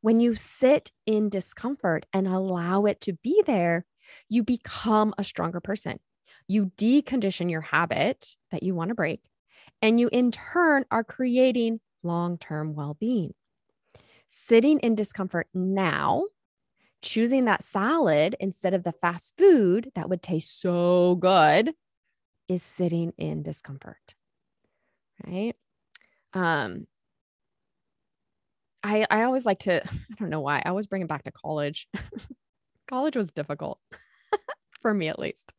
When 0.01 0.19
you 0.19 0.35
sit 0.35 0.91
in 1.07 1.29
discomfort 1.29 2.07
and 2.13 2.27
allow 2.27 2.87
it 2.87 3.01
to 3.03 3.13
be 3.13 3.43
there, 3.47 3.85
you 4.29 4.43
become 4.43 5.15
a 5.17 5.25
stronger 5.25 5.61
person. 5.61 6.01
You 6.49 6.73
decondition 6.77 7.51
your 7.51 7.61
habit 7.61 8.35
that 8.51 8.65
you 8.65 8.75
want 8.75 8.89
to 8.89 8.95
break, 8.95 9.21
and 9.81 10.01
you 10.01 10.09
in 10.11 10.33
turn 10.33 10.87
are 10.91 11.05
creating 11.05 11.81
long-term 12.03 12.75
well-being. 12.75 13.35
Sitting 14.37 14.81
in 14.81 14.97
discomfort 14.97 15.47
now 15.55 16.25
choosing 17.01 17.45
that 17.45 17.63
salad 17.63 18.35
instead 18.41 18.75
of 18.75 18.83
the 18.83 18.91
fast 18.91 19.37
food 19.39 19.93
that 19.95 20.09
would 20.09 20.23
taste 20.23 20.61
so 20.61 21.15
good 21.21 21.73
is 22.49 22.61
sitting 22.61 23.13
in 23.17 23.45
discomfort. 23.45 24.17
Right? 25.25 25.55
Um 26.33 26.89
I 28.83 29.07
I 29.09 29.23
always 29.23 29.47
like 29.47 29.61
to 29.61 29.85
I 29.87 30.15
don't 30.19 30.31
know 30.31 30.41
why. 30.41 30.63
I 30.65 30.71
always 30.71 30.89
bring 30.89 31.03
it 31.03 31.09
back 31.09 31.23
to 31.23 31.31
college. 31.31 31.87
college 32.89 33.17
was 33.17 33.31
difficult 33.31 33.79
for 34.83 34.93
me 34.93 35.07
at 35.07 35.21
least. 35.21 35.53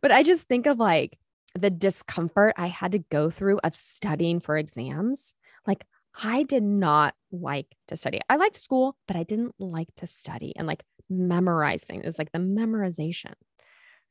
But 0.00 0.10
I 0.10 0.24
just 0.24 0.48
think 0.48 0.66
of 0.66 0.80
like 0.80 1.16
the 1.56 1.70
discomfort 1.70 2.54
I 2.56 2.66
had 2.66 2.90
to 2.90 2.98
go 2.98 3.30
through 3.30 3.60
of 3.62 3.76
studying 3.76 4.40
for 4.40 4.58
exams. 4.58 5.36
Like 5.64 5.86
I 6.22 6.44
did 6.44 6.62
not 6.62 7.14
like 7.32 7.66
to 7.88 7.96
study. 7.96 8.20
I 8.28 8.36
liked 8.36 8.56
school, 8.56 8.96
but 9.06 9.16
I 9.16 9.24
didn't 9.24 9.54
like 9.58 9.88
to 9.96 10.06
study 10.06 10.52
and 10.56 10.66
like 10.66 10.84
memorize 11.10 11.84
things. 11.84 12.02
It 12.02 12.06
was 12.06 12.18
like 12.18 12.32
the 12.32 12.38
memorization. 12.38 13.32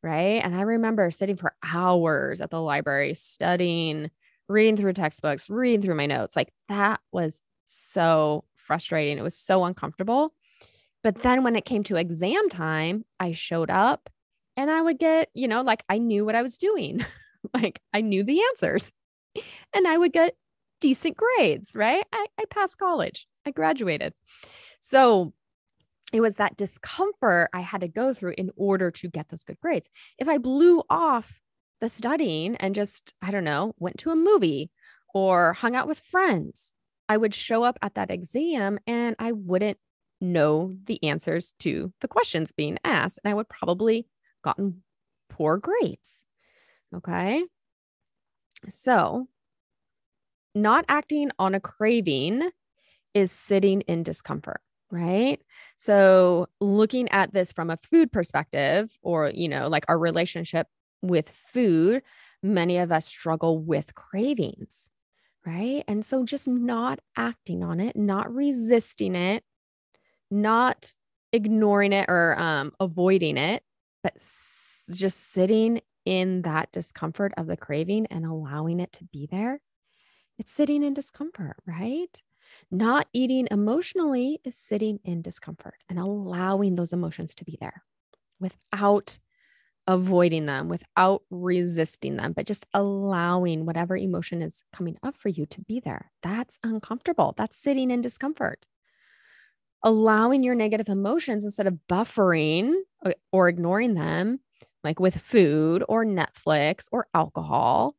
Right. 0.01 0.41
And 0.43 0.53
I 0.53 0.61
remember 0.61 1.09
sitting 1.11 1.37
for 1.37 1.55
hours 1.63 2.41
at 2.41 2.49
the 2.49 2.61
library 2.61 3.13
studying, 3.13 4.11
reading 4.49 4.75
through 4.75 4.93
textbooks, 4.93 5.49
reading 5.49 5.81
through 5.81 5.95
my 5.95 6.07
notes. 6.07 6.35
Like 6.35 6.51
that 6.67 6.99
was 7.13 7.41
so 7.65 8.43
frustrating. 8.55 9.17
It 9.17 9.23
was 9.23 9.37
so 9.37 9.63
uncomfortable. 9.63 10.33
But 11.03 11.21
then 11.21 11.43
when 11.43 11.55
it 11.55 11.65
came 11.65 11.83
to 11.83 11.95
exam 11.95 12.49
time, 12.49 13.05
I 13.19 13.31
showed 13.31 13.69
up 13.69 14.09
and 14.57 14.69
I 14.69 14.81
would 14.81 14.99
get, 14.99 15.29
you 15.33 15.47
know, 15.47 15.61
like 15.61 15.83
I 15.87 15.99
knew 15.99 16.25
what 16.25 16.35
I 16.35 16.41
was 16.41 16.57
doing. 16.57 17.05
like 17.53 17.81
I 17.93 18.01
knew 18.01 18.23
the 18.23 18.41
answers 18.41 18.91
and 19.73 19.87
I 19.87 19.97
would 19.97 20.13
get 20.13 20.35
decent 20.83 21.15
grades, 21.15 21.71
right? 21.73 22.03
I, 22.11 22.25
I 22.37 22.43
passed 22.49 22.77
college, 22.77 23.25
I 23.45 23.51
graduated. 23.51 24.13
So 24.81 25.33
it 26.11 26.19
was 26.19 26.35
that 26.35 26.57
discomfort 26.57 27.49
I 27.53 27.61
had 27.61 27.81
to 27.81 27.87
go 27.87 28.13
through 28.13 28.35
in 28.37 28.51
order 28.57 28.91
to 28.91 29.09
get 29.09 29.29
those 29.29 29.45
good 29.45 29.59
grades. 29.61 29.89
If 30.19 30.27
I 30.27 30.39
blew 30.39 30.83
off 30.89 31.39
the 31.79 31.87
studying 31.87 32.57
and 32.57 32.75
just, 32.75 33.13
I 33.21 33.31
don't 33.31 33.45
know, 33.45 33.73
went 33.79 33.97
to 33.99 34.11
a 34.11 34.15
movie 34.15 34.71
or 35.13 35.53
hung 35.53 35.73
out 35.73 35.87
with 35.87 35.97
friends, 35.97 36.73
I 37.07 37.15
would 37.15 37.33
show 37.33 37.63
up 37.63 37.79
at 37.81 37.95
that 37.95 38.11
exam 38.11 38.77
and 38.85 39.15
I 39.19 39.31
wouldn't 39.31 39.77
know 40.19 40.73
the 40.83 41.01
answers 41.01 41.53
to 41.59 41.93
the 42.01 42.09
questions 42.09 42.51
being 42.51 42.77
asked. 42.83 43.19
And 43.23 43.31
I 43.31 43.35
would 43.35 43.47
probably 43.47 44.05
gotten 44.43 44.83
poor 45.29 45.55
grades. 45.55 46.25
Okay. 46.93 47.45
So 48.67 49.27
not 50.55 50.85
acting 50.89 51.31
on 51.39 51.55
a 51.55 51.59
craving 51.59 52.49
is 53.13 53.31
sitting 53.31 53.81
in 53.81 54.03
discomfort 54.03 54.61
right? 54.91 55.41
So 55.77 56.47
looking 56.61 57.09
at 57.09 57.33
this 57.33 57.51
from 57.51 57.71
a 57.71 57.77
food 57.77 58.11
perspective 58.11 58.97
or 59.01 59.31
you 59.33 59.49
know 59.49 59.67
like 59.67 59.85
our 59.87 59.99
relationship 59.99 60.67
with 61.01 61.29
food 61.29 62.03
many 62.43 62.77
of 62.77 62.91
us 62.91 63.05
struggle 63.07 63.59
with 63.59 63.95
cravings 63.95 64.91
right? 65.45 65.83
And 65.87 66.05
so 66.05 66.25
just 66.25 66.47
not 66.47 66.99
acting 67.17 67.63
on 67.63 67.79
it 67.79 67.95
not 67.95 68.33
resisting 68.33 69.15
it 69.15 69.43
not 70.31 70.93
ignoring 71.31 71.93
it 71.93 72.05
or 72.09 72.37
um, 72.39 72.71
avoiding 72.79 73.37
it 73.37 73.63
but 74.03 74.13
s- 74.15 74.89
just 74.95 75.19
sitting 75.31 75.81
in 76.05 76.41
that 76.43 76.71
discomfort 76.71 77.33
of 77.37 77.47
the 77.47 77.57
craving 77.57 78.05
and 78.07 78.25
allowing 78.25 78.79
it 78.79 78.91
to 78.91 79.03
be 79.05 79.27
there 79.31 79.59
it's 80.37 80.51
sitting 80.51 80.83
in 80.83 80.93
discomfort, 80.93 81.57
right? 81.65 82.21
Not 82.71 83.07
eating 83.13 83.47
emotionally 83.51 84.39
is 84.43 84.55
sitting 84.55 84.99
in 85.03 85.21
discomfort 85.21 85.75
and 85.89 85.99
allowing 85.99 86.75
those 86.75 86.93
emotions 86.93 87.35
to 87.35 87.45
be 87.45 87.57
there 87.59 87.83
without 88.39 89.17
avoiding 89.87 90.45
them, 90.45 90.69
without 90.69 91.23
resisting 91.29 92.15
them, 92.15 92.33
but 92.33 92.45
just 92.45 92.65
allowing 92.73 93.65
whatever 93.65 93.97
emotion 93.97 94.41
is 94.41 94.63
coming 94.71 94.97
up 95.03 95.17
for 95.17 95.29
you 95.29 95.45
to 95.47 95.61
be 95.61 95.79
there. 95.79 96.11
That's 96.21 96.57
uncomfortable. 96.63 97.33
That's 97.37 97.57
sitting 97.57 97.91
in 97.91 98.01
discomfort. 98.01 98.65
Allowing 99.83 100.43
your 100.43 100.55
negative 100.55 100.87
emotions 100.87 101.43
instead 101.43 101.67
of 101.67 101.77
buffering 101.89 102.73
uh, 103.05 103.11
or 103.33 103.49
ignoring 103.49 103.95
them, 103.95 104.39
like 104.83 104.99
with 104.99 105.15
food 105.17 105.83
or 105.89 106.05
Netflix 106.05 106.87
or 106.91 107.07
alcohol, 107.13 107.97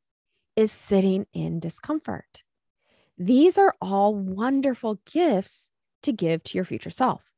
is 0.57 0.73
sitting 0.73 1.27
in 1.33 1.61
discomfort. 1.61 2.43
These 3.19 3.59
are 3.59 3.75
all 3.81 4.15
wonderful 4.15 5.01
gifts 5.11 5.71
to 6.03 6.13
give 6.13 6.43
to 6.45 6.59
your 6.59 6.65
future 6.65 6.91
self. 6.91 7.31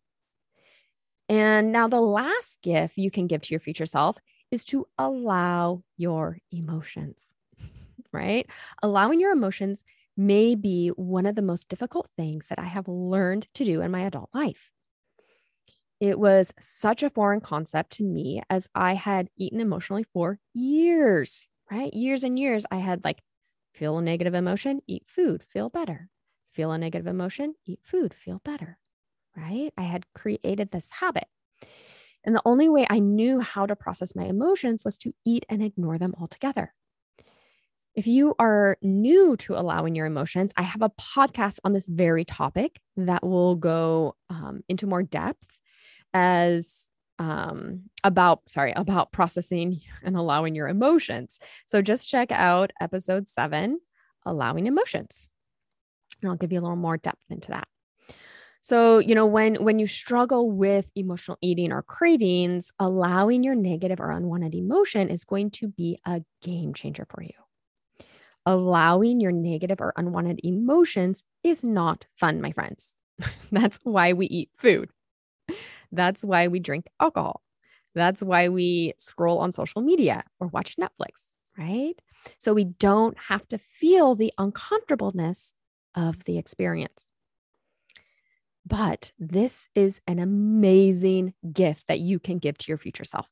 And 1.29 1.73
now, 1.73 1.89
the 1.89 2.01
last 2.01 2.63
gift 2.63 2.97
you 2.97 3.11
can 3.11 3.27
give 3.27 3.43
to 3.43 3.51
your 3.53 3.61
future 3.61 3.87
self 3.87 4.17
is 4.51 4.65
to 4.67 4.87
allow 4.97 5.83
your 5.97 6.39
emotions, 6.53 7.35
right? 8.13 8.49
Allowing 8.83 9.21
your 9.21 9.33
emotions 9.33 9.85
may 10.17 10.55
be 10.55 10.89
one 10.89 11.27
of 11.27 11.35
the 11.35 11.43
most 11.43 11.69
difficult 11.69 12.09
things 12.17 12.49
that 12.49 12.59
I 12.59 12.67
have 12.67 12.89
learned 12.89 13.49
to 13.55 13.65
do 13.65 13.83
in 13.83 13.91
my 13.91 14.03
adult 14.03 14.31
life. 14.33 14.71
It 15.99 16.19
was 16.19 16.53
such 16.59 17.03
a 17.03 17.11
foreign 17.11 17.41
concept 17.41 17.93
to 17.93 18.05
me 18.05 18.43
as 18.51 18.69
I 18.75 18.95
had 18.95 19.31
eaten 19.37 19.61
emotionally 19.61 20.05
for 20.05 20.39
years, 20.53 21.49
right? 21.71 21.93
Years 21.93 22.25
and 22.25 22.39
years. 22.39 22.65
I 22.71 22.79
had 22.79 23.05
like, 23.05 23.23
feel 23.75 23.99
a 23.99 24.03
negative 24.03 24.35
emotion, 24.35 24.81
eat 24.87 25.05
food, 25.07 25.43
feel 25.43 25.69
better. 25.69 26.09
Feel 26.53 26.73
a 26.73 26.79
negative 26.79 27.07
emotion, 27.07 27.55
eat 27.67 27.81
food, 27.83 28.15
feel 28.15 28.41
better, 28.45 28.79
right? 29.37 29.73
I 29.77 29.83
had 29.83 30.07
created 30.15 30.71
this 30.71 30.91
habit. 30.91 31.27
And 32.25 32.35
the 32.35 32.43
only 32.45 32.69
way 32.69 32.87
I 32.89 32.99
knew 32.99 33.41
how 33.41 33.67
to 33.67 33.77
process 33.77 34.17
my 34.17 34.25
emotions 34.25 34.85
was 34.85 34.97
to 34.99 35.13
eat 35.25 35.45
and 35.49 35.63
ignore 35.63 35.99
them 35.99 36.15
altogether. 36.19 36.73
If 37.95 38.07
you 38.07 38.35
are 38.39 38.77
new 38.83 39.37
to 39.39 39.59
allowing 39.59 39.95
your 39.95 40.07
emotions, 40.07 40.53
I 40.57 40.63
have 40.63 40.83
a 40.83 40.91
podcast 40.91 41.61
on 41.65 41.73
this 41.73 41.87
very 41.87 42.25
topic 42.25 42.81
that 42.97 43.25
will 43.25 43.55
go 43.55 44.17
um, 44.29 44.61
into 44.69 44.87
more 44.87 45.03
depth 45.03 45.59
as 46.13 46.91
um, 47.19 47.83
about, 48.05 48.49
sorry, 48.49 48.73
about 48.77 49.13
processing 49.13 49.81
and 50.03 50.17
allowing 50.17 50.55
your 50.55 50.69
emotions. 50.69 51.39
So 51.67 51.83
just 51.83 52.09
check 52.09 52.31
out 52.31 52.73
episode 52.81 53.29
seven, 53.29 53.81
Allowing 54.25 54.67
Emotions. 54.67 55.31
And 56.23 56.31
I'll 56.31 56.37
give 56.37 56.53
you 56.53 56.61
a 56.61 56.63
little 56.63 56.77
more 56.77 56.97
depth 56.97 57.23
into 57.31 57.51
that. 57.51 57.69
So, 58.67 58.99
you 58.99 59.15
know, 59.15 59.27
when 59.27 59.63
when 59.63 59.79
you 59.79 59.87
struggle 59.87 60.51
with 60.51 60.91
emotional 60.97 61.39
eating 61.41 61.71
or 61.71 61.83
cravings, 61.83 62.73
allowing 62.81 63.45
your 63.45 63.55
negative 63.55 64.01
or 64.01 64.11
unwanted 64.11 64.57
emotion 64.57 65.09
is 65.09 65.23
going 65.23 65.51
to 65.53 65.69
be 65.69 66.01
a 66.05 66.23
game 66.43 66.75
changer 66.75 67.07
for 67.09 67.23
you. 67.23 67.31
Allowing 68.45 69.21
your 69.21 69.31
negative 69.31 69.81
or 69.81 69.93
unwanted 69.97 70.41
emotions 70.43 71.23
is 71.45 71.63
not 71.63 72.07
fun, 72.17 72.41
my 72.41 72.51
friends. 72.51 72.97
That's 73.53 73.79
why 73.85 74.15
we 74.15 74.27
eat 74.27 74.51
food. 74.53 74.91
That's 75.93 76.25
why 76.25 76.49
we 76.49 76.61
drink 76.61 76.87
alcohol. 77.01 77.43
That's 77.95 78.23
why 78.23 78.49
we 78.49 78.93
scroll 78.99 79.39
on 79.39 79.53
social 79.53 79.81
media 79.81 80.25
or 80.39 80.49
watch 80.49 80.77
Netflix, 80.77 81.37
right? 81.59 81.95
So 82.39 82.53
we 82.53 82.65
don't 82.65 83.17
have 83.19 83.49
to 83.49 83.59
feel 83.59 84.15
the 84.15 84.33
uncomfortableness 84.37 85.55
of 85.95 86.25
the 86.25 86.37
experience. 86.37 87.11
But 88.67 89.13
this 89.19 89.69
is 89.75 90.01
an 90.07 90.19
amazing 90.19 91.35
gift 91.53 91.87
that 91.87 92.01
you 92.01 92.19
can 92.19 92.39
give 92.39 92.59
to 92.59 92.69
your 92.69 92.79
future 92.79 93.05
self. 93.05 93.31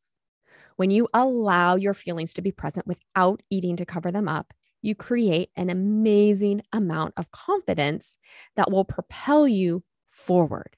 When 0.76 0.90
you 0.90 1.08
allow 1.12 1.76
your 1.76 1.94
feelings 1.94 2.34
to 2.34 2.42
be 2.42 2.52
present 2.52 2.86
without 2.86 3.42
eating 3.50 3.76
to 3.76 3.84
cover 3.84 4.10
them 4.10 4.28
up, 4.28 4.54
you 4.80 4.94
create 4.94 5.50
an 5.56 5.70
amazing 5.70 6.62
amount 6.72 7.14
of 7.16 7.30
confidence 7.30 8.18
that 8.56 8.70
will 8.70 8.84
propel 8.84 9.48
you 9.48 9.82
forward 10.10 10.76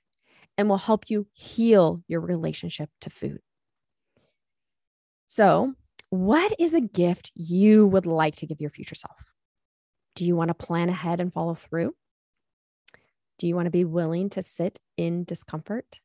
and 0.58 0.68
will 0.68 0.78
help 0.78 1.10
you 1.10 1.26
heal 1.32 2.02
your 2.08 2.20
relationship 2.20 2.90
to 3.02 3.10
food. 3.10 3.40
So, 5.26 5.74
what 6.10 6.52
is 6.58 6.72
a 6.72 6.80
gift 6.80 7.32
you 7.34 7.86
would 7.86 8.06
like 8.06 8.36
to 8.36 8.46
give 8.46 8.60
your 8.60 8.70
future 8.70 8.94
self? 8.94 9.16
Do 10.14 10.24
you 10.24 10.36
want 10.36 10.48
to 10.48 10.54
plan 10.54 10.88
ahead 10.88 11.20
and 11.20 11.32
follow 11.32 11.54
through? 11.54 11.94
Do 13.38 13.46
you 13.46 13.54
want 13.54 13.66
to 13.66 13.70
be 13.70 13.84
willing 13.84 14.30
to 14.30 14.42
sit 14.42 14.78
in 14.96 15.24
discomfort? 15.24 16.00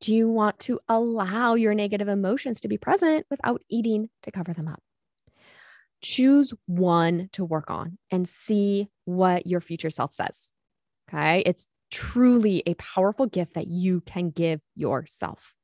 Do 0.00 0.14
you 0.14 0.28
want 0.28 0.58
to 0.60 0.80
allow 0.88 1.54
your 1.54 1.74
negative 1.74 2.08
emotions 2.08 2.60
to 2.60 2.68
be 2.68 2.78
present 2.78 3.26
without 3.30 3.62
eating 3.68 4.08
to 4.22 4.30
cover 4.30 4.52
them 4.52 4.68
up? 4.68 4.82
Choose 6.02 6.54
one 6.66 7.28
to 7.32 7.44
work 7.44 7.70
on 7.70 7.98
and 8.10 8.28
see 8.28 8.88
what 9.04 9.46
your 9.46 9.60
future 9.60 9.90
self 9.90 10.14
says. 10.14 10.52
Okay. 11.08 11.42
It's 11.44 11.66
truly 11.90 12.62
a 12.66 12.74
powerful 12.74 13.26
gift 13.26 13.54
that 13.54 13.66
you 13.66 14.00
can 14.02 14.30
give 14.30 14.60
yourself. 14.74 15.54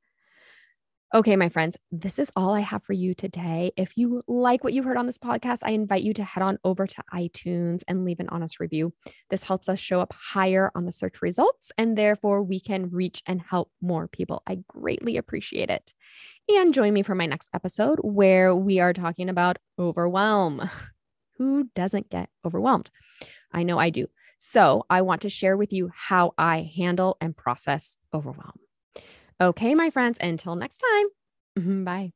Okay, 1.14 1.36
my 1.36 1.48
friends, 1.48 1.78
this 1.92 2.18
is 2.18 2.32
all 2.34 2.52
I 2.52 2.60
have 2.60 2.82
for 2.82 2.92
you 2.92 3.14
today. 3.14 3.70
If 3.76 3.96
you 3.96 4.24
like 4.26 4.64
what 4.64 4.72
you 4.72 4.82
heard 4.82 4.96
on 4.96 5.06
this 5.06 5.18
podcast, 5.18 5.60
I 5.62 5.70
invite 5.70 6.02
you 6.02 6.12
to 6.14 6.24
head 6.24 6.42
on 6.42 6.58
over 6.64 6.84
to 6.84 7.04
iTunes 7.14 7.82
and 7.86 8.04
leave 8.04 8.18
an 8.18 8.28
honest 8.28 8.58
review. 8.58 8.92
This 9.30 9.44
helps 9.44 9.68
us 9.68 9.78
show 9.78 10.00
up 10.00 10.12
higher 10.12 10.72
on 10.74 10.84
the 10.84 10.90
search 10.90 11.22
results, 11.22 11.70
and 11.78 11.96
therefore 11.96 12.42
we 12.42 12.58
can 12.58 12.90
reach 12.90 13.22
and 13.24 13.40
help 13.40 13.70
more 13.80 14.08
people. 14.08 14.42
I 14.48 14.58
greatly 14.68 15.16
appreciate 15.16 15.70
it. 15.70 15.94
And 16.48 16.74
join 16.74 16.92
me 16.92 17.02
for 17.02 17.14
my 17.14 17.26
next 17.26 17.50
episode 17.54 18.00
where 18.02 18.54
we 18.54 18.80
are 18.80 18.92
talking 18.92 19.28
about 19.28 19.58
overwhelm. 19.78 20.68
Who 21.38 21.70
doesn't 21.76 22.10
get 22.10 22.30
overwhelmed? 22.44 22.90
I 23.52 23.62
know 23.62 23.78
I 23.78 23.90
do. 23.90 24.08
So 24.38 24.84
I 24.90 25.02
want 25.02 25.22
to 25.22 25.30
share 25.30 25.56
with 25.56 25.72
you 25.72 25.90
how 25.94 26.34
I 26.36 26.70
handle 26.76 27.16
and 27.20 27.36
process 27.36 27.96
overwhelm. 28.12 28.58
Okay, 29.40 29.74
my 29.74 29.90
friends, 29.90 30.18
until 30.20 30.56
next 30.56 30.78
time, 30.78 31.84
bye. 31.84 32.12